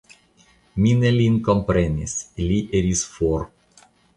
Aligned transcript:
Mi 0.85 0.93
ne 1.01 1.11
lin 1.17 1.37
komprenis, 1.49 2.17
li 2.47 2.59
iris 2.83 3.07
for. 3.15 3.49